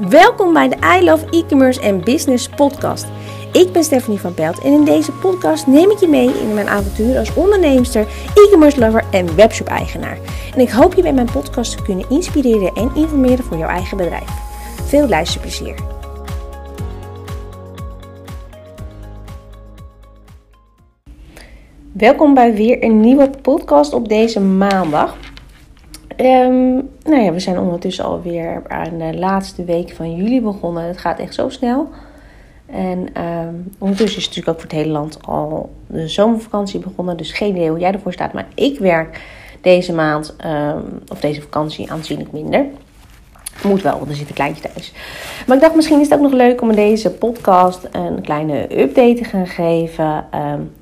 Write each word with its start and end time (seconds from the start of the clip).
Welkom 0.00 0.52
bij 0.52 0.68
de 0.68 0.76
I 0.98 1.04
Love 1.04 1.26
E-commerce 1.30 1.80
en 1.80 2.04
Business 2.04 2.48
podcast. 2.48 3.06
Ik 3.52 3.72
ben 3.72 3.84
Stephanie 3.84 4.20
van 4.20 4.34
Pelt 4.34 4.62
en 4.62 4.72
in 4.72 4.84
deze 4.84 5.12
podcast 5.12 5.66
neem 5.66 5.90
ik 5.90 5.98
je 5.98 6.08
mee 6.08 6.40
in 6.40 6.54
mijn 6.54 6.68
avontuur 6.68 7.18
als 7.18 7.34
onderneemster, 7.34 8.06
e-commerce 8.34 8.78
lover 8.78 9.04
en 9.10 9.36
webshop 9.36 9.66
eigenaar. 9.66 10.18
En 10.54 10.60
ik 10.60 10.70
hoop 10.70 10.94
je 10.94 11.02
bij 11.02 11.12
mijn 11.12 11.30
podcast 11.32 11.76
te 11.76 11.82
kunnen 11.82 12.10
inspireren 12.10 12.74
en 12.74 12.90
informeren 12.94 13.44
voor 13.44 13.56
jouw 13.56 13.68
eigen 13.68 13.96
bedrijf. 13.96 14.30
Veel 14.84 15.08
luisterplezier. 15.08 15.74
Welkom 21.92 22.34
bij 22.34 22.54
weer 22.54 22.82
een 22.82 23.00
nieuwe 23.00 23.30
podcast 23.42 23.92
op 23.92 24.08
deze 24.08 24.40
maandag. 24.40 25.25
Um, 26.20 26.88
nou 27.02 27.22
ja, 27.22 27.32
we 27.32 27.40
zijn 27.40 27.58
ondertussen 27.58 28.04
alweer 28.04 28.62
aan 28.68 28.98
de 28.98 29.18
laatste 29.18 29.64
week 29.64 29.90
van 29.90 30.16
juli 30.16 30.40
begonnen. 30.40 30.84
Het 30.84 30.98
gaat 30.98 31.18
echt 31.18 31.34
zo 31.34 31.48
snel. 31.48 31.88
En 32.66 33.22
um, 33.22 33.72
ondertussen 33.78 34.18
is 34.18 34.26
natuurlijk 34.26 34.48
ook 34.48 34.60
voor 34.60 34.70
het 34.70 34.78
hele 34.78 34.92
land 34.92 35.18
al 35.26 35.70
de 35.86 36.08
zomervakantie 36.08 36.80
begonnen. 36.80 37.16
Dus 37.16 37.32
geen 37.32 37.56
idee 37.56 37.68
hoe 37.68 37.78
jij 37.78 37.92
ervoor 37.92 38.12
staat. 38.12 38.32
Maar 38.32 38.46
ik 38.54 38.78
werk 38.78 39.20
deze 39.60 39.92
maand, 39.92 40.36
um, 40.46 41.02
of 41.08 41.20
deze 41.20 41.40
vakantie, 41.40 41.92
aanzienlijk 41.92 42.32
minder. 42.32 42.66
Moet 43.62 43.82
wel, 43.82 43.98
want 43.98 44.10
er 44.10 44.16
zit 44.16 44.28
een 44.28 44.34
kleintje 44.34 44.68
thuis. 44.68 44.92
Maar 45.46 45.56
ik 45.56 45.62
dacht, 45.62 45.74
misschien 45.74 46.00
is 46.00 46.08
het 46.08 46.18
ook 46.18 46.24
nog 46.24 46.32
leuk 46.32 46.60
om 46.60 46.70
in 46.70 46.76
deze 46.76 47.10
podcast 47.10 47.88
een 47.92 48.20
kleine 48.20 48.80
update 48.80 49.14
te 49.14 49.24
gaan 49.24 49.46
geven. 49.46 50.24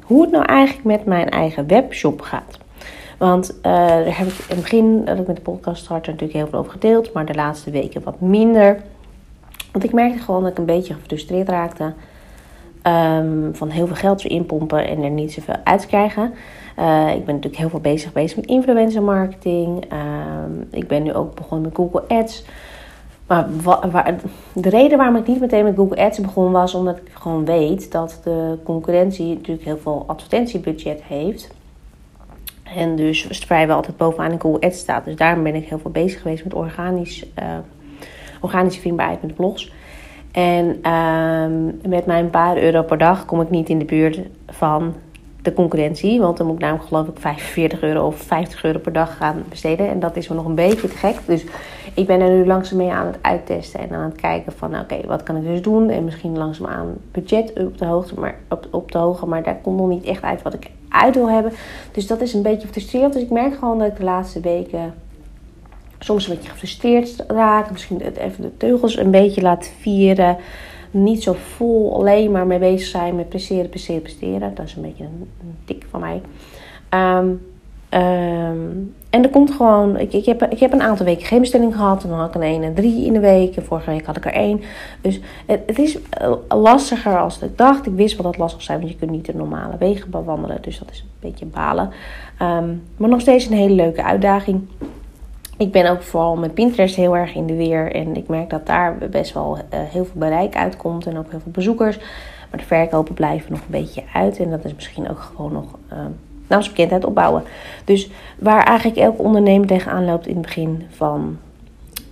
hoe 0.03 0.23
het 0.23 0.31
nou 0.31 0.45
eigenlijk 0.45 0.87
met 0.87 1.05
mijn 1.05 1.29
eigen 1.29 1.67
webshop 1.67 2.21
gaat. 2.21 2.59
Want 3.19 3.51
uh, 3.57 3.63
daar 3.63 4.19
heb 4.19 4.27
ik 4.27 4.39
in 4.39 4.45
het 4.49 4.61
begin, 4.61 5.05
dat 5.05 5.19
ik 5.19 5.27
met 5.27 5.37
de 5.37 5.43
podcast 5.43 5.85
startte, 5.85 6.11
natuurlijk 6.11 6.39
heel 6.39 6.49
veel 6.49 6.59
over 6.59 6.73
gedeeld. 6.73 7.13
Maar 7.13 7.27
de 7.27 7.35
laatste 7.35 7.71
weken 7.71 8.03
wat 8.05 8.21
minder. 8.21 8.83
Want 9.73 9.85
ik 9.85 9.93
merkte 9.93 10.19
gewoon 10.19 10.43
dat 10.43 10.51
ik 10.51 10.59
een 10.59 10.65
beetje 10.65 10.95
gefrustreerd 10.95 11.49
raakte. 11.49 11.93
Um, 12.87 13.55
van 13.55 13.69
heel 13.69 13.87
veel 13.87 13.97
geld 13.97 14.25
erin 14.25 14.47
pompen 14.47 14.89
en 14.89 15.03
er 15.03 15.11
niet 15.11 15.33
zoveel 15.33 15.55
uit 15.65 15.87
krijgen. 15.87 16.35
Uh, 16.79 17.15
ik 17.15 17.25
ben 17.25 17.35
natuurlijk 17.35 17.57
heel 17.57 17.69
veel 17.69 17.81
bezig, 17.81 18.13
bezig 18.13 18.37
met 18.37 18.47
influencer 18.47 19.03
marketing. 19.03 19.85
Um, 19.93 20.69
ik 20.71 20.89
ben 20.89 21.03
nu 21.03 21.15
ook 21.15 21.35
begonnen 21.35 21.69
met 21.69 21.77
Google 21.77 22.03
Ads. 22.09 22.45
Maar 23.27 23.47
de 24.53 24.69
reden 24.69 24.99
waarom 24.99 25.17
ik 25.17 25.27
niet 25.27 25.41
meteen 25.41 25.65
met 25.65 25.77
Google 25.77 26.05
Ads 26.05 26.21
begon 26.21 26.53
was 26.53 26.75
omdat 26.75 26.97
ik 26.97 27.11
gewoon 27.13 27.45
weet 27.45 27.93
dat 27.93 28.21
de 28.25 28.59
concurrentie 28.65 29.35
natuurlijk 29.35 29.65
heel 29.65 29.79
veel 29.79 30.05
advertentiebudget 30.07 31.03
heeft. 31.03 31.55
En 32.65 32.97
dus 32.97 33.27
vrijwel 33.47 33.77
altijd 33.77 33.97
bovenaan 33.97 34.33
in 34.33 34.41
Google 34.41 34.67
Ads 34.67 34.79
staat. 34.79 35.05
Dus 35.05 35.17
daarom 35.17 35.43
ben 35.43 35.55
ik 35.55 35.69
heel 35.69 35.79
veel 35.79 35.91
bezig 35.91 36.21
geweest 36.21 36.45
met 36.45 36.55
organisch, 36.55 37.27
uh, 37.39 37.45
organische 38.41 38.81
vindbaarheid 38.81 39.23
met 39.23 39.35
blogs. 39.35 39.73
En 40.33 40.79
uh, 40.83 41.91
met 41.91 42.07
mijn 42.07 42.31
paar 42.31 42.57
euro 42.57 42.83
per 42.83 42.99
dag 42.99 43.25
kom 43.25 43.41
ik 43.41 43.51
niet 43.51 43.69
in 43.69 43.79
de 43.79 43.85
buurt 43.85 44.21
van 44.47 44.95
de 45.43 45.53
concurrentie. 45.53 46.21
Want 46.21 46.37
dan 46.37 46.47
moet 46.47 46.55
ik 46.55 46.63
namelijk 46.63 46.89
geloof 46.89 47.09
ik 47.09 47.19
45 47.19 47.83
euro 47.83 48.07
of 48.07 48.17
50 48.17 48.65
euro 48.65 48.79
per 48.79 48.93
dag 48.93 49.17
gaan 49.17 49.45
besteden. 49.49 49.89
En 49.89 50.01
dat 50.01 50.17
is 50.17 50.29
me 50.29 50.35
nog 50.35 50.45
een 50.45 50.55
beetje 50.55 50.89
te 50.89 50.97
gek. 50.97 51.17
Dus 51.27 51.45
ik 51.95 52.07
ben 52.07 52.21
er 52.21 52.31
nu 52.31 52.47
langzaam 52.47 52.79
mee 52.79 52.91
aan 52.91 53.07
het 53.07 53.19
uittesten. 53.21 53.81
En 53.81 53.93
aan 53.93 54.11
het 54.11 54.21
kijken 54.21 54.53
van 54.53 54.79
oké, 54.79 55.01
wat 55.07 55.23
kan 55.23 55.37
ik 55.37 55.45
dus 55.45 55.63
doen. 55.63 55.91
En 55.91 56.05
misschien 56.05 56.39
langzaam 56.39 56.67
aan 56.67 56.95
budget 57.13 57.53
op 57.57 57.79
de, 57.79 57.85
hoogte, 57.85 58.21
maar, 58.21 58.37
op, 58.49 58.69
op 58.71 58.93
de. 58.93 59.27
Maar 59.27 59.43
daar 59.43 59.59
komt 59.63 59.77
nog 59.77 59.89
niet 59.89 60.05
echt 60.05 60.23
uit 60.23 60.43
wat 60.43 60.55
ik 60.55 60.71
uit 60.95 61.15
wil 61.15 61.31
hebben. 61.31 61.53
Dus 61.93 62.07
dat 62.07 62.21
is 62.21 62.35
een 62.35 62.43
beetje 62.43 62.69
frustrerend. 62.69 63.13
Dus 63.13 63.23
ik 63.23 63.31
merk 63.31 63.55
gewoon 63.55 63.79
dat 63.79 63.89
ik 63.89 63.97
de 63.97 64.05
laatste 64.05 64.41
weken 64.41 64.95
soms 65.99 66.29
een 66.29 66.35
beetje 66.35 66.51
gefrustreerd 66.51 67.25
raak. 67.29 67.71
Misschien 67.71 68.01
even 68.01 68.43
de 68.43 68.57
teugels 68.57 68.97
een 68.97 69.11
beetje 69.11 69.43
laat 69.43 69.71
vieren. 69.81 70.37
Niet 70.91 71.23
zo 71.23 71.33
vol 71.33 71.95
alleen 71.95 72.31
maar 72.31 72.47
mee 72.47 72.59
bezig 72.59 72.89
zijn 72.89 73.17
met 73.17 73.29
presteren, 73.29 73.69
presteren, 73.69 74.03
presteren. 74.03 74.55
Dat 74.55 74.67
is 74.67 74.75
een 74.75 74.83
beetje 74.83 75.05
een, 75.05 75.31
tik 75.65 75.87
van 75.91 76.01
mij. 76.01 76.21
Um, 77.19 77.54
um, 77.95 78.95
en 79.15 79.23
er 79.23 79.31
komt 79.31 79.51
gewoon, 79.51 79.99
ik, 79.99 80.13
ik, 80.13 80.25
heb, 80.25 80.43
ik 80.43 80.61
heb 80.61 80.73
een 80.73 80.83
aantal 80.83 81.07
weken 81.07 81.27
geen 81.27 81.41
bestelling 81.41 81.75
gehad. 81.75 82.03
En 82.03 82.09
dan 82.09 82.19
had 82.19 82.29
ik 82.29 82.35
een 82.35 82.43
1 82.43 82.63
en 82.63 82.75
3 82.75 83.07
in 83.07 83.13
de 83.13 83.21
week. 83.21 83.57
En 83.57 83.65
vorige 83.65 83.91
week 83.91 84.07
had 84.07 84.17
ik 84.17 84.25
er 84.25 84.33
1. 84.33 84.61
Dus 85.01 85.21
het, 85.47 85.79
is 85.79 85.99
eh, 86.11 86.33
lastiger 86.49 87.19
als 87.19 87.39
ik 87.39 87.59
dacht. 87.59 87.87
Ik 87.87 87.93
wist 87.93 88.15
wel 88.15 88.23
dat 88.23 88.33
het 88.33 88.41
lastig 88.41 88.63
zou 88.63 88.79
zijn, 88.79 88.79
want 88.79 88.91
je 88.91 88.99
kunt 88.99 89.11
niet 89.11 89.27
de 89.27 89.35
normale 89.35 89.77
wegen 89.79 90.11
bewandelen. 90.11 90.63
Dus 90.63 90.79
dat 90.79 90.91
is 90.91 91.01
een 91.01 91.29
beetje 91.31 91.47
balen. 91.47 91.91
Um, 92.43 92.83
maar 92.97 93.09
nog 93.09 93.21
steeds 93.21 93.47
een 93.47 93.57
hele 93.57 93.75
leuke 93.75 94.05
uitdaging. 94.05 94.61
Ik 95.57 95.73
ben 95.73 95.91
ook 95.91 96.03
vooral 96.03 96.37
met 96.37 96.55
Pinterest 96.55 96.97
heel 96.97 97.17
erg 97.17 97.35
in 97.35 97.47
de 97.47 97.57
weer. 97.57 97.93
En 97.93 98.17
ik 98.17 98.29
merk 98.29 98.51
dat 98.51 98.67
daar 98.67 98.99
best 99.11 99.33
wel 99.33 99.59
uh, 99.59 99.63
heel 99.71 100.05
veel 100.05 100.21
bereik 100.21 100.57
uitkomt. 100.57 101.07
En 101.07 101.19
ook 101.19 101.31
heel 101.31 101.41
veel 101.41 101.53
bezoekers. 101.53 101.99
Maar 102.51 102.61
de 102.61 102.67
verkopen 102.67 103.15
blijven 103.15 103.53
nog 103.53 103.61
een 103.61 103.67
beetje 103.71 104.03
uit. 104.13 104.39
En 104.39 104.51
dat 104.51 104.65
is 104.65 104.75
misschien 104.75 105.11
ook 105.11 105.21
gewoon 105.21 105.53
nog... 105.53 105.79
Um, 105.93 106.17
naamsbekendheid 106.47 107.05
opbouwen. 107.05 107.43
Dus 107.85 108.11
waar 108.39 108.65
eigenlijk 108.65 108.99
elke 108.99 109.23
ondernemer 109.23 109.67
tegenaan 109.67 110.05
loopt 110.05 110.27
in 110.27 110.37
het 110.37 110.43
begin 110.43 110.87
van 110.91 111.39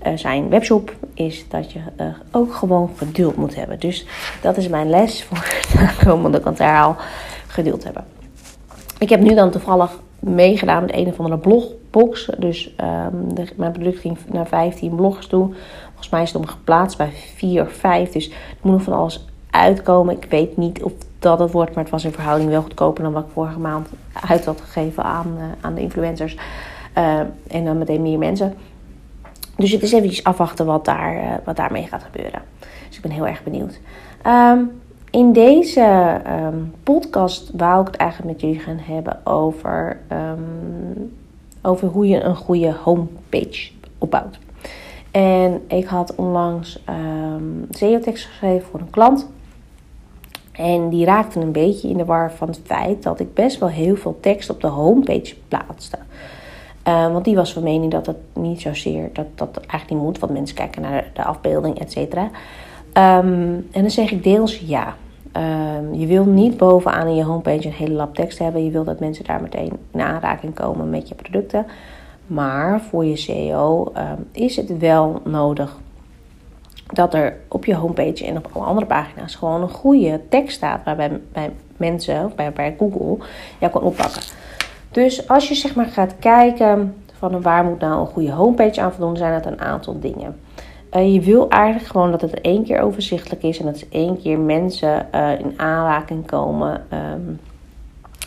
uh, 0.07 0.13
zijn 0.17 0.49
webshop, 0.49 0.95
is 1.15 1.45
dat 1.49 1.73
je 1.73 1.79
uh, 2.01 2.07
ook 2.31 2.55
gewoon 2.55 2.91
geduld 2.97 3.37
moet 3.37 3.55
hebben. 3.55 3.81
Dus 3.81 4.07
dat 4.43 4.57
is 4.57 4.69
mijn 4.69 4.91
les 4.91 5.25
voor 5.25 5.37
het 5.37 5.75
aankomende 5.89 6.41
kwartaal: 6.41 6.97
geduld 7.47 7.85
hebben. 7.85 8.05
Ik 8.99 9.09
heb 9.09 9.21
nu 9.21 9.35
dan 9.35 9.51
toevallig 9.51 10.01
meegedaan 10.19 10.85
met 10.85 10.95
een 10.95 11.07
of 11.07 11.19
andere 11.19 11.39
blogbox. 11.39 12.31
Dus 12.39 12.75
de, 13.29 13.45
mijn 13.57 13.73
product 13.73 13.99
ging 13.99 14.19
naar 14.27 14.47
15 14.47 14.95
bloggers 14.95 15.27
toe. 15.27 15.55
Volgens 15.89 16.09
mij 16.09 16.23
is 16.23 16.33
het 16.33 16.41
om 16.41 16.47
geplaatst 16.47 16.99
bij 16.99 17.11
4 17.37 17.63
of 17.63 17.73
5. 17.73 18.11
Dus 18.11 18.29
er 18.29 18.35
moet 18.61 18.73
nog 18.73 18.83
van 18.83 18.93
alles 18.93 19.27
uitkomen. 19.53 20.17
Ik 20.17 20.27
weet 20.29 20.57
niet 20.57 20.83
of 20.83 20.93
dat 21.19 21.39
het 21.39 21.53
wordt, 21.53 21.75
maar 21.75 21.83
het 21.83 21.93
was 21.93 22.05
in 22.05 22.13
verhouding 22.13 22.51
wel 22.51 22.63
goedkoper 22.63 23.03
dan 23.03 23.13
wat 23.13 23.25
ik 23.25 23.33
vorige 23.33 23.59
maand 23.59 23.89
uit 24.29 24.45
had 24.45 24.61
gegeven 24.61 25.05
aan, 25.05 25.35
uh, 25.37 25.45
aan 25.61 25.75
de 25.75 25.81
influencers. 25.81 26.37
Uh, 26.99 27.19
en 27.49 27.65
dan 27.65 27.79
meteen 27.79 28.03
meer 28.03 28.19
mensen. 28.19 28.55
Dus 29.57 29.71
het 29.71 29.83
is 29.83 29.93
even 29.93 30.25
afwachten 30.25 30.67
wat, 30.67 30.85
daar, 30.85 31.15
uh, 31.15 31.33
wat 31.45 31.57
daarmee 31.57 31.87
gaat 31.87 32.03
gebeuren. 32.03 32.43
Dus 32.89 32.97
ik 32.97 33.03
ben 33.03 33.11
heel 33.11 33.27
erg 33.27 33.43
benieuwd. 33.43 33.81
Um, 34.27 34.81
in 35.11 35.33
deze 35.33 36.21
um, 36.27 36.75
podcast 36.83 37.51
wou 37.57 37.81
ik 37.81 37.87
het 37.87 37.97
eigenlijk 37.97 38.33
met 38.33 38.41
jullie 38.41 38.61
gaan 38.61 38.79
hebben 38.79 39.27
over, 39.27 40.01
um, 40.13 41.13
over 41.63 41.89
hoe 41.89 42.09
je 42.09 42.21
een 42.21 42.37
goede 42.37 42.75
homepage 42.85 43.71
opbouwt. 43.99 44.39
En 45.11 45.63
ik 45.69 45.87
had 45.87 46.15
onlangs 46.15 46.83
SEO-tekst 47.71 48.25
geschreven 48.25 48.69
voor 48.69 48.81
een 48.81 48.91
klant. 48.91 49.29
En 50.53 50.89
die 50.89 51.05
raakte 51.05 51.41
een 51.41 51.53
beetje 51.53 51.89
in 51.89 51.97
de 51.97 52.05
war 52.05 52.33
van 52.33 52.49
het 52.49 52.61
feit 52.65 53.03
dat 53.03 53.21
ik 53.21 53.35
best 53.35 53.59
wel 53.59 53.69
heel 53.69 53.97
veel 53.97 54.19
tekst 54.21 54.51
op 54.51 54.61
de 54.61 54.67
homepage 54.67 55.35
plaatste. 55.49 55.99
Uh, 56.89 57.13
want 57.13 57.25
die 57.25 57.35
was 57.35 57.53
van 57.53 57.63
mening 57.63 57.93
dat 57.93 58.07
het 58.07 58.17
niet 58.33 58.61
zozeer, 58.61 59.11
dat 59.13 59.27
dat 59.35 59.57
eigenlijk 59.57 59.91
niet 59.91 60.03
moet, 60.03 60.19
want 60.19 60.33
mensen 60.33 60.57
kijken 60.57 60.83
naar 60.83 61.11
de 61.13 61.25
afbeelding, 61.25 61.79
et 61.79 61.93
cetera. 61.93 62.23
Um, 62.23 63.69
en 63.71 63.81
dan 63.81 63.91
zeg 63.91 64.11
ik 64.11 64.25
deels 64.25 64.59
ja. 64.59 64.97
Um, 65.37 65.95
je 65.95 66.07
wil 66.07 66.25
niet 66.25 66.57
bovenaan 66.57 67.07
in 67.07 67.15
je 67.15 67.25
homepage 67.25 67.67
een 67.67 67.73
hele 67.73 67.95
lap 67.95 68.15
tekst 68.15 68.39
hebben. 68.39 68.65
Je 68.65 68.71
wil 68.71 68.85
dat 68.85 69.01
mensen 69.01 69.25
daar 69.25 69.43
meteen 69.43 69.73
in 69.93 70.01
aanraking 70.01 70.55
komen 70.55 70.91
met 70.91 71.09
je 71.09 71.15
producten. 71.15 71.67
Maar 72.27 72.81
voor 72.81 73.05
je 73.05 73.17
SEO 73.17 73.93
um, 73.97 74.27
is 74.33 74.57
het 74.57 74.79
wel 74.79 75.21
nodig 75.25 75.79
dat 76.93 77.15
er 77.15 77.37
op 77.49 77.65
je 77.65 77.75
homepage 77.75 78.27
en 78.27 78.37
op 78.37 78.49
alle 78.53 78.65
andere 78.65 78.87
pagina's 78.87 79.35
gewoon 79.35 79.63
een 79.63 79.69
goede 79.69 80.21
tekst 80.29 80.57
staat 80.57 80.85
waarbij 80.85 81.21
bij 81.33 81.51
mensen 81.77 82.25
of 82.25 82.35
bij, 82.35 82.53
bij 82.53 82.75
Google 82.79 83.25
jou 83.59 83.73
kan 83.73 83.83
oppakken. 83.83 84.23
Dus 84.91 85.29
als 85.29 85.49
je 85.49 85.55
zeg 85.55 85.75
maar 85.75 85.87
gaat 85.87 86.15
kijken 86.19 86.95
van 87.19 87.43
waar 87.43 87.65
moet 87.65 87.81
nou 87.81 88.01
een 88.01 88.07
goede 88.07 88.33
homepage 88.33 88.81
aan 88.81 88.93
voldoen, 88.93 89.17
zijn 89.17 89.33
het 89.33 89.47
een 89.47 89.61
aantal 89.61 90.01
dingen. 90.01 90.37
Uh, 90.97 91.15
je 91.15 91.21
wil 91.21 91.49
eigenlijk 91.49 91.91
gewoon 91.91 92.11
dat 92.11 92.21
het 92.21 92.41
één 92.41 92.65
keer 92.65 92.81
overzichtelijk 92.81 93.43
is 93.43 93.59
en 93.59 93.65
dat 93.65 93.85
één 93.91 94.21
keer 94.23 94.39
mensen 94.39 95.07
uh, 95.15 95.39
in 95.39 95.55
aanraking 95.57 96.27
komen 96.27 96.87
um, 96.93 97.41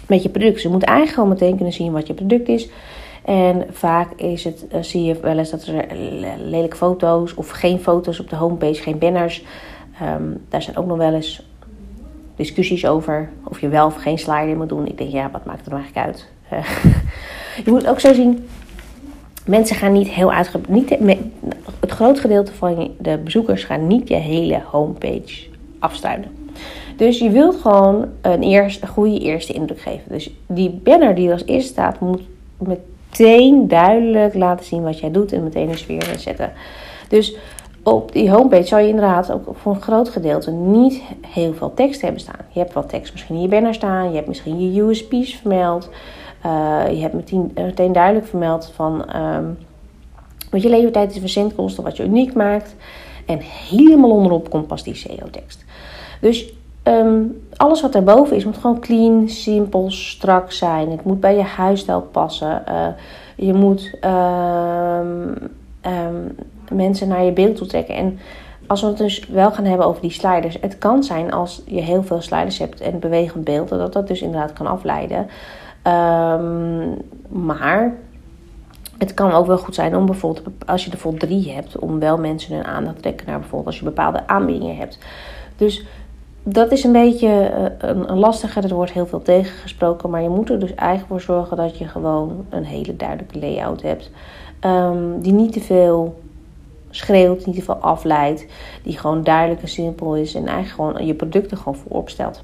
met 0.07 0.23
je 0.23 0.29
product. 0.29 0.61
Ze 0.61 0.69
moeten 0.69 0.87
eigenlijk 0.87 1.19
gewoon 1.19 1.33
meteen 1.33 1.55
kunnen 1.55 1.73
zien 1.73 1.91
wat 1.91 2.07
je 2.07 2.13
product 2.13 2.47
is. 2.47 2.69
En 3.25 3.65
vaak 3.71 4.11
is 4.15 4.43
het, 4.43 4.65
uh, 4.73 4.81
zie 4.81 5.03
je 5.03 5.19
wel 5.19 5.37
eens 5.37 5.49
dat 5.49 5.65
er 5.65 5.85
lelijke 6.37 6.75
foto's 6.75 7.33
of 7.33 7.49
geen 7.49 7.79
foto's 7.79 8.19
op 8.19 8.29
de 8.29 8.35
homepage, 8.35 8.81
geen 8.81 8.97
banners. 8.97 9.43
Um, 10.01 10.45
daar 10.49 10.61
zijn 10.61 10.77
ook 10.77 10.85
nog 10.85 10.97
wel 10.97 11.13
eens 11.13 11.45
discussies 12.35 12.85
over 12.85 13.29
of 13.43 13.61
je 13.61 13.67
wel 13.67 13.85
of 13.85 13.95
geen 13.95 14.19
slider 14.19 14.55
moet 14.55 14.69
doen. 14.69 14.87
Ik 14.87 14.97
denk, 14.97 15.11
ja, 15.11 15.29
wat 15.31 15.45
maakt 15.45 15.59
het 15.59 15.69
nou 15.69 15.81
eigenlijk 15.81 16.07
uit? 16.07 16.27
je 17.65 17.71
moet 17.71 17.87
ook 17.87 17.99
zo 17.99 18.13
zien, 18.13 18.47
mensen 19.45 19.75
gaan 19.75 19.91
niet 19.91 20.07
heel 20.07 20.31
uitgebreid. 20.31 20.89
Het 21.79 21.91
groot 21.91 22.19
gedeelte 22.19 22.53
van 22.53 22.91
de 22.99 23.17
bezoekers 23.17 23.63
gaan 23.63 23.87
niet 23.87 24.07
je 24.07 24.15
hele 24.15 24.61
homepage 24.71 25.47
afstruinen. 25.79 26.29
Dus 26.97 27.19
je 27.19 27.29
wilt 27.29 27.55
gewoon 27.55 28.05
een, 28.21 28.43
eerst, 28.43 28.87
goede 28.87 29.19
eerste 29.19 29.53
indruk 29.53 29.79
geven. 29.79 30.11
Dus 30.11 30.29
die 30.47 30.69
banner 30.69 31.15
die 31.15 31.27
er 31.27 31.33
als 31.33 31.45
eerste 31.45 31.71
staat, 31.71 31.99
moet 31.99 32.21
met 32.57 32.79
meteen 33.17 33.67
duidelijk 33.67 34.33
laten 34.33 34.65
zien 34.65 34.83
wat 34.83 34.99
jij 34.99 35.11
doet 35.11 35.31
en 35.31 35.43
meteen 35.43 35.69
een 35.69 35.77
sfeer 35.77 36.15
zetten. 36.17 36.51
Dus 37.07 37.35
op 37.83 38.11
die 38.11 38.31
homepage 38.31 38.67
zal 38.67 38.79
je 38.79 38.87
inderdaad 38.87 39.31
ook 39.31 39.55
voor 39.61 39.73
een 39.73 39.81
groot 39.81 40.09
gedeelte 40.09 40.51
niet 40.51 41.01
heel 41.27 41.53
veel 41.53 41.73
tekst 41.73 42.01
hebben 42.01 42.21
staan. 42.21 42.45
Je 42.49 42.59
hebt 42.59 42.73
wat 42.73 42.89
tekst 42.89 43.11
misschien 43.11 43.35
in 43.35 43.41
je 43.41 43.47
banner 43.47 43.73
staan, 43.73 44.09
je 44.09 44.15
hebt 44.15 44.27
misschien 44.27 44.73
je 44.73 44.81
USP's 44.81 45.35
vermeld. 45.35 45.89
Uh, 46.45 46.83
je 46.89 46.97
hebt 46.97 47.13
meteen, 47.13 47.51
meteen, 47.55 47.91
duidelijk 47.91 48.27
vermeld 48.27 48.71
van 48.75 49.15
um, 49.15 49.57
wat 50.51 50.61
je 50.61 50.69
levertijd 50.69 51.11
is, 51.11 51.19
verzendkosten, 51.19 51.83
wat 51.83 51.97
je 51.97 52.03
uniek 52.03 52.33
maakt. 52.33 52.75
En 53.25 53.39
helemaal 53.39 54.11
onderop 54.11 54.49
komt 54.49 54.67
pas 54.67 54.83
die 54.83 54.95
SEO-tekst. 54.95 55.65
Dus 56.21 56.53
um, 56.87 57.41
alles 57.55 57.81
wat 57.81 57.93
daarboven 57.93 58.35
is, 58.35 58.45
moet 58.45 58.57
gewoon 58.57 58.79
clean, 58.79 59.29
simpel, 59.29 59.91
strak 59.91 60.51
zijn. 60.51 60.91
Het 60.91 61.03
moet 61.03 61.19
bij 61.19 61.35
je 61.35 61.43
huisstijl 61.43 62.01
passen. 62.01 62.63
Uh, 62.69 62.87
je 63.35 63.53
moet 63.53 63.97
um, 64.05 65.33
mensen 66.71 67.07
naar 67.07 67.23
je 67.23 67.31
beeld 67.31 67.55
toe 67.55 67.67
trekken. 67.67 67.95
En 67.95 68.19
als 68.67 68.81
we 68.81 68.87
het 68.87 68.97
dus 68.97 69.27
wel 69.27 69.51
gaan 69.51 69.65
hebben 69.65 69.87
over 69.87 70.01
die 70.01 70.11
sliders. 70.11 70.57
Het 70.61 70.77
kan 70.77 71.03
zijn 71.03 71.31
als 71.31 71.61
je 71.65 71.81
heel 71.81 72.03
veel 72.03 72.21
sliders 72.21 72.57
hebt 72.57 72.81
en 72.81 72.99
bewegend 72.99 73.43
beeld. 73.43 73.69
Dat 73.69 73.93
dat 73.93 74.07
dus 74.07 74.21
inderdaad 74.21 74.53
kan 74.53 74.67
afleiden. 74.67 75.27
Maar 77.29 77.93
het 78.97 79.13
kan 79.13 79.31
ook 79.31 79.45
wel 79.45 79.57
goed 79.57 79.75
zijn 79.75 79.95
om 79.95 80.05
bijvoorbeeld, 80.05 80.47
als 80.65 80.85
je 80.85 80.91
er 80.91 80.97
vol 80.97 81.13
drie 81.13 81.51
hebt, 81.51 81.79
om 81.79 81.99
wel 81.99 82.17
mensen 82.17 82.55
hun 82.55 82.65
aandacht 82.65 82.95
te 82.95 83.01
trekken 83.01 83.27
naar 83.27 83.39
bijvoorbeeld 83.39 83.67
als 83.67 83.79
je 83.79 83.85
bepaalde 83.85 84.27
aanbiedingen 84.27 84.77
hebt. 84.77 84.99
Dus 85.57 85.85
dat 86.47 86.71
is 86.71 86.83
een 86.83 86.91
beetje 86.91 87.27
eh, 87.27 87.89
een, 87.89 88.11
een 88.11 88.19
lastige. 88.19 88.61
Er 88.61 88.73
wordt 88.73 88.91
heel 88.91 89.07
veel 89.07 89.21
tegengesproken. 89.21 90.09
Maar 90.09 90.21
je 90.21 90.29
moet 90.29 90.49
er 90.49 90.59
dus 90.59 90.75
eigenlijk 90.75 91.09
voor 91.09 91.35
zorgen 91.35 91.57
dat 91.57 91.77
je 91.77 91.87
gewoon 91.87 92.45
een 92.49 92.65
hele 92.65 92.95
duidelijke 92.95 93.39
layout 93.39 93.81
hebt. 93.81 94.11
Um, 94.61 95.21
die 95.21 95.33
niet 95.33 95.53
te 95.53 95.59
veel 95.59 96.21
schreeuwt, 96.89 97.45
niet 97.45 97.55
te 97.55 97.61
veel 97.61 97.75
afleidt. 97.75 98.45
Die 98.83 98.97
gewoon 98.97 99.23
duidelijk 99.23 99.61
en 99.61 99.67
simpel 99.67 100.15
is. 100.15 100.35
En 100.35 100.47
eigenlijk 100.47 100.93
gewoon 100.93 101.07
je 101.07 101.13
producten 101.13 101.57
gewoon 101.57 101.75
voorop 101.75 102.09
stelt. 102.09 102.43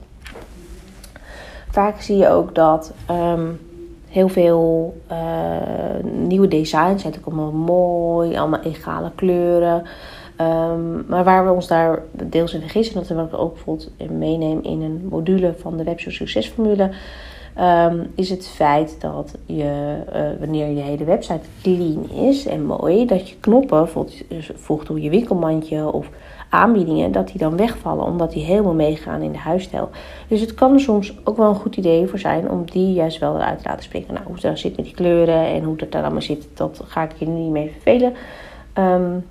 Vaak 1.70 2.02
zie 2.02 2.18
je 2.18 2.30
ook 2.30 2.56
dat 2.56 2.94
um, 3.12 3.60
heel 4.10 4.28
veel 4.28 4.96
uh, 5.12 5.18
nieuwe 6.28 6.48
designs 6.48 7.02
zijn 7.02 7.14
ook 7.18 7.26
allemaal 7.26 7.52
mooi, 7.52 8.38
allemaal 8.38 8.62
egale 8.62 9.12
kleuren. 9.16 9.84
Um, 10.42 11.06
maar 11.08 11.24
waar 11.24 11.46
we 11.46 11.52
ons 11.52 11.68
daar 11.68 12.04
deels 12.12 12.54
in 12.54 12.60
vergissen, 12.60 12.96
dat 12.96 13.08
we 13.08 13.38
ook 13.38 13.54
bijvoorbeeld 13.54 13.92
meenemen 14.12 14.64
in 14.64 14.82
een 14.82 15.08
module 15.10 15.54
van 15.58 15.78
de 15.78 15.84
Webshop 15.84 16.12
Succesformule, 16.12 16.90
um, 17.60 18.12
is 18.16 18.30
het 18.30 18.48
feit 18.48 19.02
dat 19.02 19.38
je, 19.46 19.96
uh, 20.14 20.40
wanneer 20.40 20.68
je 20.68 20.82
hele 20.82 21.04
website 21.04 21.48
clean 21.62 22.10
is 22.10 22.46
en 22.46 22.66
mooi, 22.66 23.06
dat 23.06 23.30
je 23.30 23.36
knoppen, 23.40 23.88
voegt 24.56 24.88
hoe 24.88 25.02
je 25.02 25.10
winkelmandje 25.10 25.92
of 25.92 26.10
aanbiedingen, 26.50 27.12
dat 27.12 27.28
die 27.28 27.38
dan 27.38 27.58
wegvallen, 27.58 28.06
omdat 28.06 28.32
die 28.32 28.44
helemaal 28.44 28.74
meegaan 28.74 29.22
in 29.22 29.32
de 29.32 29.38
huisstijl. 29.38 29.90
Dus 30.28 30.42
het 30.42 30.54
kan 30.54 30.80
soms 30.80 31.18
ook 31.24 31.38
wel 31.38 31.50
een 31.50 31.56
goed 31.56 31.78
idee 31.78 32.08
voor 32.08 32.20
zijn 32.20 32.50
om 32.50 32.66
die 32.66 32.94
juist 32.94 33.20
wel 33.20 33.36
eruit 33.36 33.58
te 33.58 33.68
laten 33.68 33.84
springen. 33.84 34.14
Nou, 34.14 34.26
hoe 34.26 34.36
het 34.42 34.60
zit 34.60 34.76
met 34.76 34.86
die 34.86 34.96
kleuren 34.96 35.46
en 35.46 35.64
hoe 35.64 35.76
het 35.78 35.92
daar 35.92 36.04
allemaal 36.04 36.22
zit, 36.22 36.48
dat 36.54 36.82
ga 36.86 37.04
ik 37.04 37.12
je 37.18 37.28
niet 37.28 37.52
mee 37.52 37.72
vervelen. 37.72 38.14
Um, 38.78 39.26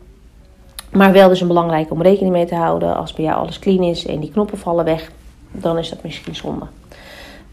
maar 0.92 1.12
wel 1.12 1.28
dus 1.28 1.40
een 1.40 1.46
belangrijk 1.46 1.90
om 1.90 2.02
rekening 2.02 2.32
mee 2.32 2.46
te 2.46 2.54
houden. 2.54 2.96
Als 2.96 3.12
bij 3.12 3.24
jou 3.24 3.38
alles 3.38 3.58
clean 3.58 3.82
is 3.82 4.06
en 4.06 4.20
die 4.20 4.30
knoppen 4.30 4.58
vallen 4.58 4.84
weg, 4.84 5.12
dan 5.52 5.78
is 5.78 5.90
dat 5.90 6.02
misschien 6.02 6.34
zonde. 6.34 6.66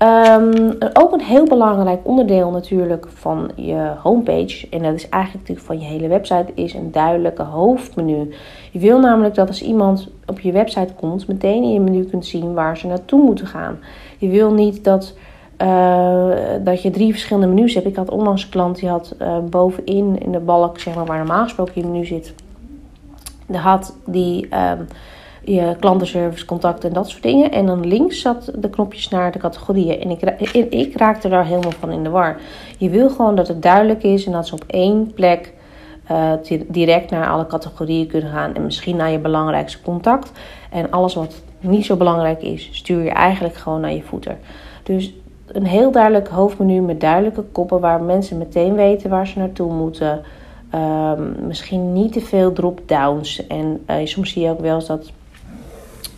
Um, 0.03 0.77
ook 0.93 1.13
een 1.13 1.21
heel 1.21 1.45
belangrijk 1.45 1.99
onderdeel 2.03 2.51
natuurlijk 2.51 3.07
van 3.13 3.51
je 3.55 3.91
homepage, 4.03 4.67
en 4.69 4.81
dat 4.83 4.93
is 4.93 5.09
eigenlijk 5.09 5.47
natuurlijk 5.47 5.67
van 5.67 5.79
je 5.79 5.85
hele 5.85 6.07
website, 6.07 6.51
is 6.53 6.73
een 6.73 6.91
duidelijke 6.91 7.43
hoofdmenu. 7.43 8.33
Je 8.71 8.79
wil 8.79 8.99
namelijk 8.99 9.35
dat 9.35 9.47
als 9.47 9.61
iemand 9.61 10.07
op 10.25 10.39
je 10.39 10.51
website 10.51 10.93
komt, 10.93 11.27
meteen 11.27 11.63
in 11.63 11.73
je 11.73 11.79
menu 11.79 12.03
kunt 12.03 12.25
zien 12.25 12.53
waar 12.53 12.77
ze 12.77 12.87
naartoe 12.87 13.21
moeten 13.21 13.47
gaan. 13.47 13.79
Je 14.17 14.27
wil 14.27 14.53
niet 14.53 14.83
dat, 14.83 15.13
uh, 15.61 16.29
dat 16.63 16.81
je 16.81 16.89
drie 16.89 17.11
verschillende 17.11 17.53
menus 17.53 17.73
hebt. 17.73 17.87
Ik 17.87 17.95
had 17.95 18.09
onlangs 18.09 18.43
een 18.43 18.49
klant 18.49 18.79
die 18.79 18.89
had 18.89 19.15
uh, 19.21 19.37
bovenin 19.49 20.19
in 20.19 20.31
de 20.31 20.39
balk, 20.39 20.79
zeg 20.79 20.95
maar, 20.95 21.05
waar 21.05 21.17
normaal 21.17 21.43
gesproken 21.43 21.73
je 21.75 21.87
menu 21.87 22.05
zit, 22.05 22.33
had 23.55 23.95
die 24.05 24.47
um, 24.55 24.87
je 25.43 25.75
klantenservice, 25.79 26.45
contacten 26.45 26.89
en 26.89 26.95
dat 26.95 27.09
soort 27.09 27.23
dingen. 27.23 27.51
En 27.51 27.65
dan 27.65 27.87
links 27.87 28.21
zat 28.21 28.51
de 28.55 28.69
knopjes 28.69 29.09
naar 29.09 29.31
de 29.31 29.39
categorieën. 29.39 30.01
En 30.01 30.09
ik, 30.09 30.73
ik 30.73 30.97
raakte 30.97 31.29
daar 31.29 31.45
helemaal 31.45 31.71
van 31.71 31.91
in 31.91 32.03
de 32.03 32.09
war. 32.09 32.37
Je 32.77 32.89
wil 32.89 33.09
gewoon 33.09 33.35
dat 33.35 33.47
het 33.47 33.61
duidelijk 33.61 34.03
is 34.03 34.25
en 34.25 34.31
dat 34.31 34.47
ze 34.47 34.53
op 34.53 34.63
één 34.67 35.13
plek 35.13 35.53
uh, 36.11 36.31
direct 36.67 37.11
naar 37.11 37.27
alle 37.27 37.47
categorieën 37.47 38.07
kunnen 38.07 38.31
gaan. 38.31 38.55
En 38.55 38.63
misschien 38.63 38.95
naar 38.95 39.11
je 39.11 39.19
belangrijkste 39.19 39.81
contact. 39.81 40.31
En 40.71 40.91
alles 40.91 41.13
wat 41.13 41.41
niet 41.59 41.85
zo 41.85 41.95
belangrijk 41.95 42.41
is, 42.41 42.69
stuur 42.71 43.03
je 43.03 43.09
eigenlijk 43.09 43.55
gewoon 43.55 43.81
naar 43.81 43.93
je 43.93 44.03
voeter. 44.03 44.37
Dus 44.83 45.13
een 45.47 45.65
heel 45.65 45.91
duidelijk 45.91 46.27
hoofdmenu 46.27 46.81
met 46.81 47.01
duidelijke 47.01 47.41
koppen 47.41 47.79
waar 47.79 48.01
mensen 48.01 48.37
meteen 48.37 48.75
weten 48.75 49.09
waar 49.09 49.27
ze 49.27 49.39
naartoe 49.39 49.73
moeten. 49.73 50.21
Um, 50.75 51.35
misschien 51.47 51.93
niet 51.93 52.13
te 52.13 52.21
veel 52.21 52.53
drop-downs. 52.53 53.47
En 53.47 53.83
uh, 53.89 53.95
soms 54.03 54.31
zie 54.31 54.43
je 54.43 54.49
ook 54.49 54.59
wel 54.59 54.75
eens 54.75 54.87
dat 54.87 55.11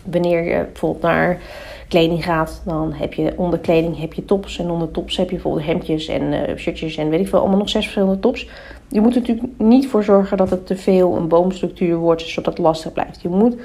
wanneer 0.04 0.44
je 0.44 0.64
bijvoorbeeld 0.64 1.02
naar 1.02 1.40
kleding 1.88 2.24
gaat, 2.24 2.62
dan 2.64 2.92
heb 2.92 3.14
je 3.14 3.32
onder 3.36 3.58
kleding 3.58 3.98
heb 3.98 4.12
je 4.12 4.24
tops. 4.24 4.58
En 4.58 4.70
onder 4.70 4.90
tops 4.90 5.16
heb 5.16 5.28
je 5.28 5.34
bijvoorbeeld 5.34 5.66
hemdjes 5.66 6.08
en 6.08 6.22
uh, 6.22 6.56
shirtjes 6.56 6.96
en 6.96 7.08
weet 7.08 7.20
ik 7.20 7.28
veel, 7.28 7.38
allemaal 7.38 7.58
nog 7.58 7.68
zes 7.68 7.82
verschillende 7.82 8.20
tops. 8.20 8.48
Je 8.88 9.00
moet 9.00 9.14
er 9.14 9.20
natuurlijk 9.20 9.48
niet 9.56 9.88
voor 9.88 10.04
zorgen 10.04 10.36
dat 10.36 10.50
het 10.50 10.66
te 10.66 10.76
veel 10.76 11.16
een 11.16 11.28
boomstructuur 11.28 11.96
wordt, 11.96 12.22
zodat 12.22 12.52
het 12.52 12.62
lastig 12.62 12.92
blijft. 12.92 13.22
Je 13.22 13.28
moet, 13.28 13.56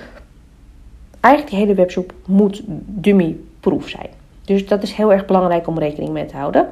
eigenlijk 1.20 1.56
die 1.56 1.66
hele 1.66 1.76
webshop 1.76 2.14
moet 2.26 2.62
dummy-proof 2.86 3.88
zijn. 3.88 4.10
Dus 4.44 4.68
dat 4.68 4.84
is 4.84 4.94
heel 4.94 5.12
erg 5.12 5.26
belangrijk 5.26 5.68
om 5.68 5.80
rekening 5.80 6.12
mee 6.12 6.26
te 6.26 6.36
houden. 6.36 6.68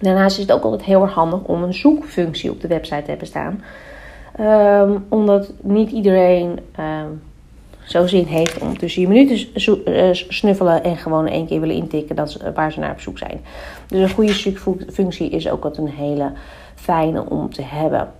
Daarnaast 0.00 0.38
is 0.38 0.42
het 0.42 0.52
ook 0.52 0.62
altijd 0.62 0.82
heel 0.82 1.02
erg 1.02 1.12
handig 1.12 1.40
om 1.42 1.62
een 1.62 1.74
zoekfunctie 1.74 2.50
op 2.50 2.60
de 2.60 2.68
website 2.68 3.02
te 3.02 3.10
hebben 3.10 3.26
staan. 3.26 3.62
Um, 4.40 5.06
omdat 5.08 5.52
niet 5.60 5.90
iedereen 5.90 6.58
um, 6.78 7.22
zo 7.82 8.06
zin 8.06 8.24
heeft 8.24 8.58
om 8.58 8.78
tussen 8.78 9.02
je 9.02 9.08
minuten 9.08 9.48
uh, 9.84 10.08
snuffelen 10.12 10.84
en 10.84 10.96
gewoon 10.96 11.26
één 11.26 11.46
keer 11.46 11.60
willen 11.60 11.76
intikken 11.76 12.16
dat 12.16 12.42
waar 12.54 12.72
ze 12.72 12.80
naar 12.80 12.92
op 12.92 13.00
zoek 13.00 13.18
zijn. 13.18 13.40
Dus 13.86 14.00
een 14.00 14.14
goede 14.14 14.32
zoekfunctie 14.32 15.30
is 15.30 15.48
ook 15.48 15.64
altijd 15.64 15.86
een 15.86 15.94
hele 15.94 16.32
fijne 16.74 17.24
om 17.28 17.52
te 17.52 17.62
hebben. 17.62 18.12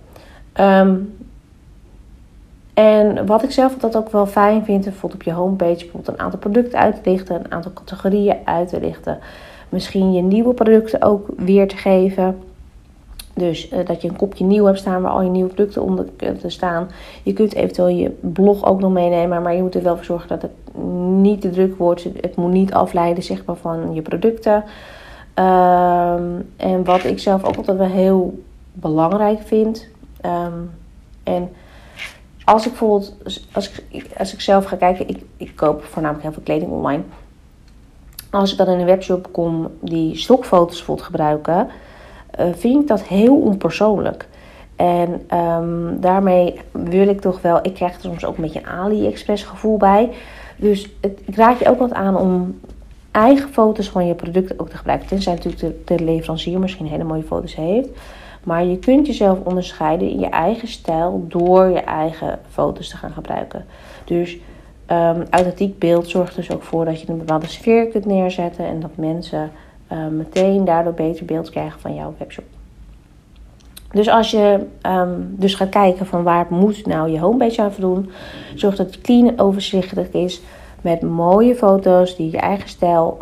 Um, 0.59 1.13
en 2.73 3.25
wat 3.25 3.43
ik 3.43 3.51
zelf 3.51 3.73
altijd 3.73 3.95
ook 3.95 4.11
wel 4.11 4.27
fijn 4.27 4.65
vind, 4.65 4.83
bijvoorbeeld 4.83 5.21
op 5.21 5.23
je 5.23 5.33
homepage, 5.33 5.75
bijvoorbeeld 5.75 6.07
een 6.07 6.19
aantal 6.19 6.39
producten 6.39 6.79
uit 6.79 7.03
te 7.03 7.09
lichten, 7.09 7.35
een 7.35 7.51
aantal 7.51 7.73
categorieën 7.73 8.37
uit 8.45 8.67
te 8.67 8.79
lichten. 8.79 9.19
Misschien 9.71 10.13
je 10.13 10.21
nieuwe 10.21 10.53
producten 10.53 11.01
ook 11.01 11.27
weer 11.37 11.67
te 11.67 11.77
geven. 11.77 12.39
Dus 13.33 13.71
uh, 13.71 13.85
dat 13.85 14.01
je 14.01 14.07
een 14.07 14.15
kopje 14.15 14.45
nieuw 14.45 14.65
hebt 14.65 14.79
staan 14.79 15.01
waar 15.01 15.11
al 15.11 15.21
je 15.21 15.29
nieuwe 15.29 15.53
producten 15.53 15.81
onder 15.81 16.05
te 16.15 16.49
staan. 16.49 16.89
Je 17.23 17.33
kunt 17.33 17.53
eventueel 17.53 17.87
je 17.87 18.09
blog 18.19 18.65
ook 18.65 18.79
nog 18.79 18.91
meenemen, 18.91 19.41
maar 19.41 19.55
je 19.55 19.61
moet 19.61 19.75
er 19.75 19.83
wel 19.83 19.95
voor 19.95 20.05
zorgen 20.05 20.27
dat 20.27 20.41
het 20.41 20.51
niet 21.21 21.41
te 21.41 21.49
druk 21.49 21.77
wordt. 21.77 22.03
Het 22.03 22.35
moet 22.35 22.51
niet 22.51 22.73
afleiden 22.73 23.23
zeg 23.23 23.45
maar, 23.45 23.55
van 23.55 23.93
je 23.93 24.01
producten. 24.01 24.63
Um, 25.35 26.49
en 26.57 26.83
wat 26.83 27.03
ik 27.03 27.19
zelf 27.19 27.43
ook 27.43 27.55
altijd 27.55 27.77
wel 27.77 27.87
heel 27.87 28.43
belangrijk 28.73 29.41
vind. 29.41 29.87
Um, 30.25 30.71
en 31.23 31.49
als 32.43 32.65
ik 32.65 32.69
bijvoorbeeld, 32.69 33.15
als 33.51 33.71
ik, 33.89 34.05
als 34.17 34.33
ik 34.33 34.41
zelf 34.41 34.65
ga 34.65 34.75
kijken, 34.75 35.07
ik, 35.07 35.23
ik 35.37 35.55
koop 35.55 35.83
voornamelijk 35.83 36.23
heel 36.23 36.33
veel 36.33 36.43
kleding 36.43 36.71
online 36.71 37.03
als 38.31 38.51
ik 38.51 38.57
dan 38.57 38.67
in 38.67 38.79
een 38.79 38.85
webshop 38.85 39.27
kom 39.31 39.67
die 39.79 40.17
stokfoto's 40.17 40.75
bijvoorbeeld 40.75 41.07
gebruiken, 41.07 41.67
uh, 42.39 42.45
vind 42.55 42.81
ik 42.81 42.87
dat 42.87 43.01
heel 43.01 43.35
onpersoonlijk. 43.35 44.27
En 44.75 45.37
um, 45.37 45.99
daarmee 45.99 46.59
wil 46.71 47.07
ik 47.07 47.21
toch 47.21 47.41
wel, 47.41 47.59
ik 47.61 47.73
krijg 47.73 47.93
er 47.93 48.01
soms 48.01 48.25
ook 48.25 48.35
een 48.35 48.43
beetje 48.43 48.59
een 48.59 48.67
AliExpress 48.67 49.43
gevoel 49.43 49.77
bij. 49.77 50.09
Dus 50.55 50.89
het, 51.01 51.21
ik 51.25 51.35
raad 51.35 51.59
je 51.59 51.69
ook 51.69 51.79
wat 51.79 51.93
aan 51.93 52.17
om 52.17 52.59
eigen 53.11 53.49
foto's 53.49 53.89
van 53.89 54.07
je 54.07 54.13
producten 54.13 54.59
ook 54.59 54.69
te 54.69 54.77
gebruiken. 54.77 55.07
Tenzij 55.07 55.33
natuurlijk 55.33 55.61
de, 55.61 55.95
de 55.95 56.03
leverancier 56.03 56.59
misschien 56.59 56.87
hele 56.87 57.03
mooie 57.03 57.23
foto's 57.23 57.55
heeft. 57.55 57.89
Maar 58.43 58.65
je 58.65 58.77
kunt 58.77 59.07
jezelf 59.07 59.39
onderscheiden 59.43 60.09
in 60.09 60.19
je 60.19 60.29
eigen 60.29 60.67
stijl 60.67 61.25
door 61.27 61.69
je 61.69 61.79
eigen 61.79 62.39
foto's 62.49 62.89
te 62.89 62.97
gaan 62.97 63.11
gebruiken. 63.11 63.65
Dus 64.05 64.37
Um, 64.91 65.23
authentiek 65.29 65.79
beeld 65.79 66.09
zorgt 66.09 66.35
dus 66.35 66.51
ook 66.51 66.63
voor 66.63 66.85
dat 66.85 67.01
je 67.01 67.09
een 67.09 67.17
bepaalde 67.17 67.47
sfeer 67.47 67.87
kunt 67.87 68.05
neerzetten 68.05 68.65
en 68.65 68.79
dat 68.79 68.95
mensen 68.95 69.51
uh, 69.91 70.07
meteen 70.07 70.65
daardoor 70.65 70.93
beter 70.93 71.25
beeld 71.25 71.49
krijgen 71.49 71.79
van 71.79 71.95
jouw 71.95 72.13
webshop. 72.17 72.45
Dus 73.91 74.09
als 74.09 74.31
je 74.31 74.65
um, 74.85 75.35
dus 75.37 75.55
gaat 75.55 75.69
kijken 75.69 76.05
van 76.05 76.23
waar 76.23 76.45
moet 76.49 76.85
nou 76.85 77.09
je 77.09 77.19
homepage 77.19 77.61
aan 77.61 77.71
voldoen, 77.73 78.09
zorg 78.55 78.75
dat 78.75 78.85
het 78.85 79.01
clean 79.01 79.27
en 79.27 79.39
overzichtelijk 79.39 80.13
is 80.13 80.41
met 80.81 81.01
mooie 81.01 81.55
foto's 81.55 82.15
die 82.15 82.31
je 82.31 82.37
eigen 82.37 82.69
stijl 82.69 83.17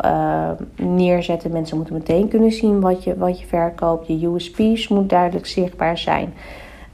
neerzetten. 0.76 1.52
Mensen 1.52 1.76
moeten 1.76 1.94
meteen 1.94 2.28
kunnen 2.28 2.52
zien 2.52 2.80
wat 2.80 3.04
je, 3.04 3.16
wat 3.16 3.40
je 3.40 3.46
verkoopt. 3.46 4.06
Je 4.06 4.26
USP's 4.26 4.88
moet 4.88 5.08
duidelijk 5.08 5.46
zichtbaar 5.46 5.98
zijn. 5.98 6.32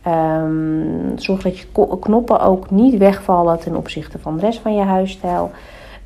Um, 0.07 1.13
zorg 1.17 1.43
dat 1.43 1.59
je 1.59 1.67
knoppen 2.01 2.41
ook 2.41 2.71
niet 2.71 2.99
wegvallen 2.99 3.59
ten 3.61 3.77
opzichte 3.77 4.19
van 4.19 4.37
de 4.37 4.41
rest 4.41 4.59
van 4.59 4.75
je 4.75 4.83
huisstijl. 4.83 5.51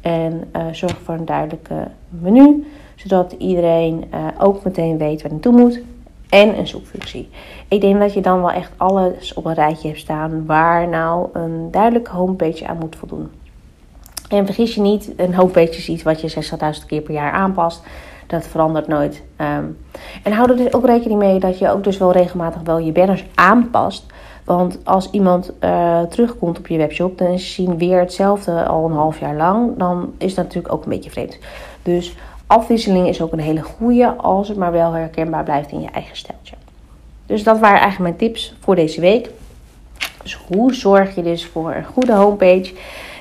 En 0.00 0.44
uh, 0.56 0.62
zorg 0.72 0.98
voor 1.02 1.14
een 1.14 1.24
duidelijke 1.24 1.88
menu, 2.08 2.66
zodat 2.94 3.32
iedereen 3.38 4.04
uh, 4.14 4.26
ook 4.38 4.64
meteen 4.64 4.98
weet 4.98 5.22
waar 5.22 5.30
naartoe 5.30 5.52
moet. 5.52 5.80
En 6.28 6.58
een 6.58 6.66
zoekfunctie. 6.66 7.28
Ik 7.68 7.80
denk 7.80 8.00
dat 8.00 8.14
je 8.14 8.20
dan 8.20 8.40
wel 8.40 8.50
echt 8.50 8.72
alles 8.76 9.34
op 9.34 9.44
een 9.44 9.54
rijtje 9.54 9.88
hebt 9.88 10.00
staan 10.00 10.46
waar 10.46 10.88
nou 10.88 11.28
een 11.32 11.68
duidelijke 11.70 12.10
homepage 12.10 12.66
aan 12.66 12.78
moet 12.78 12.96
voldoen. 12.96 13.30
En 14.28 14.44
vergis 14.46 14.74
je 14.74 14.80
niet, 14.80 15.12
een 15.16 15.34
homepage 15.34 15.76
is 15.76 15.88
iets 15.88 16.02
wat 16.02 16.20
je 16.20 16.32
60.000 16.80 16.86
keer 16.86 17.00
per 17.00 17.14
jaar 17.14 17.32
aanpast. 17.32 17.82
Dat 18.30 18.46
verandert 18.46 18.86
nooit. 18.86 19.22
Um, 19.36 19.78
en 20.22 20.32
hou 20.32 20.50
er 20.50 20.56
dus 20.56 20.72
ook 20.72 20.86
rekening 20.86 21.18
mee 21.18 21.38
dat 21.38 21.58
je 21.58 21.70
ook 21.70 21.84
dus 21.84 21.98
wel 21.98 22.12
regelmatig 22.12 22.60
wel 22.62 22.78
je 22.78 22.92
banners 22.92 23.24
aanpast. 23.34 24.06
Want 24.44 24.78
als 24.84 25.10
iemand 25.10 25.52
uh, 25.60 26.02
terugkomt 26.02 26.58
op 26.58 26.66
je 26.66 26.78
webshop, 26.78 27.18
dan 27.18 27.38
zien 27.38 27.78
weer 27.78 27.98
hetzelfde 27.98 28.64
al 28.64 28.84
een 28.84 28.96
half 28.96 29.20
jaar 29.20 29.36
lang. 29.36 29.76
Dan 29.76 30.12
is 30.18 30.34
dat 30.34 30.44
natuurlijk 30.44 30.74
ook 30.74 30.82
een 30.82 30.90
beetje 30.90 31.10
vreemd. 31.10 31.38
Dus 31.82 32.16
afwisseling 32.46 33.08
is 33.08 33.22
ook 33.22 33.32
een 33.32 33.38
hele 33.38 33.62
goede 33.62 34.14
als 34.16 34.48
het 34.48 34.56
maar 34.56 34.72
wel 34.72 34.92
herkenbaar 34.92 35.44
blijft 35.44 35.72
in 35.72 35.80
je 35.80 35.90
eigen 35.90 36.16
steltje. 36.16 36.54
Dus 37.26 37.42
dat 37.42 37.58
waren 37.58 37.80
eigenlijk 37.80 38.18
mijn 38.18 38.32
tips 38.32 38.54
voor 38.60 38.74
deze 38.74 39.00
week. 39.00 39.30
Dus 40.22 40.38
hoe 40.48 40.74
zorg 40.74 41.14
je 41.14 41.22
dus 41.22 41.46
voor 41.46 41.74
een 41.74 41.84
goede 41.84 42.12
homepage 42.12 42.72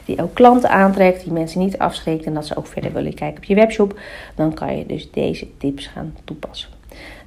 die 0.10 0.22
ook 0.22 0.34
klanten 0.34 0.70
aantrekt, 0.70 1.24
die 1.24 1.34
mensen 1.34 1.60
niet 1.60 1.78
afschrikt 1.78 2.26
en 2.26 2.34
dat 2.34 2.46
ze 2.46 2.56
ook 2.56 2.68
verder 2.68 2.94
willen 2.94 3.14
kijken 3.14 3.38
op 3.38 3.44
je 3.44 3.56
webshop, 3.56 4.00
dan 4.36 4.54
kan 4.54 4.78
je 4.78 4.86
dus 4.86 5.12
deze 5.12 5.48
tips 5.58 5.88
gaan 5.88 6.16
toepassen. 6.24 6.70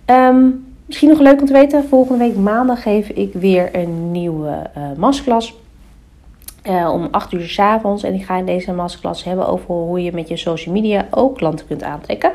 Um, 0.07 0.65
misschien 0.87 1.09
nog 1.09 1.21
leuk 1.21 1.41
om 1.41 1.47
te 1.47 1.53
weten, 1.53 1.85
volgende 1.85 2.25
week 2.25 2.37
maandag 2.37 2.83
geef 2.83 3.09
ik 3.09 3.33
weer 3.33 3.77
een 3.77 4.11
nieuwe 4.11 4.71
uh. 4.77 5.05
Uh, 6.69 6.91
om 6.93 7.09
8 7.11 7.33
uur 7.33 7.49
s 7.49 7.59
avonds. 7.59 8.03
En 8.03 8.15
ik 8.15 8.25
ga 8.25 8.37
in 8.37 8.47
deze 8.47 8.73
masterclass 8.73 9.25
hebben 9.25 9.49
over 9.49 9.75
hoe 9.75 10.03
je 10.03 10.13
met 10.13 10.29
je 10.29 10.37
social 10.37 10.75
media 10.75 11.07
ook 11.11 11.37
klanten 11.37 11.67
kunt 11.67 11.83
aantrekken. 11.83 12.33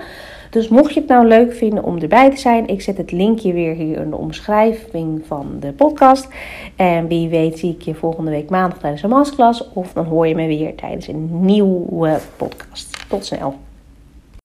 Dus 0.50 0.68
mocht 0.68 0.94
je 0.94 1.00
het 1.00 1.10
nou 1.10 1.28
leuk 1.28 1.54
vinden 1.54 1.84
om 1.84 1.98
erbij 1.98 2.30
te 2.30 2.38
zijn, 2.38 2.68
ik 2.68 2.82
zet 2.82 2.98
het 2.98 3.12
linkje 3.12 3.54
weer 3.54 3.76
hier 3.76 3.98
in 3.98 4.10
de 4.10 4.16
omschrijving 4.16 5.22
van 5.26 5.56
de 5.60 5.72
podcast. 5.72 6.28
En 6.76 7.08
wie 7.08 7.30
weet 7.30 7.60
zie 7.60 7.74
ik 7.74 7.82
je 7.82 7.96
volgende 7.96 8.32
week 8.32 8.50
maandag 8.50 8.80
tijdens 8.80 9.04
een 9.04 9.10
masterclass. 9.10 9.70
Of 9.74 9.94
dan 9.94 10.06
hoor 10.06 10.28
je 10.28 10.36
me 10.36 10.48
weer 10.48 10.76
tijdens 10.76 11.08
een 11.08 11.46
nieuwe 11.46 12.20
podcast. 12.38 13.10
Tot 13.10 13.26
snel. 13.26 13.67